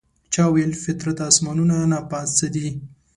[0.33, 2.67] چا ویل فطرته اسمانونو نه پاس څه دي؟